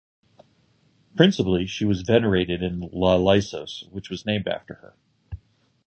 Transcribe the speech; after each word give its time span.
Principally, 1.15 1.67
she 1.67 1.85
was 1.85 2.01
venerated 2.01 2.63
in 2.63 2.89
Ialysos, 2.89 3.87
which 3.91 4.09
was 4.09 4.25
named 4.25 4.47
after 4.47 4.73
her. 4.73 4.95